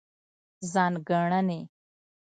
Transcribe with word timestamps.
ځانګړنې: 0.71 1.59